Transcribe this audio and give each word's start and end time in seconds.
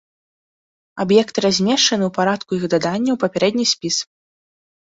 Аб'екты 1.03 1.43
размешчаны 1.45 2.03
ў 2.05 2.11
парадку 2.17 2.51
іх 2.61 2.65
дадання 2.75 3.11
ў 3.17 3.21
папярэдні 3.25 3.65
спіс. 3.77 3.97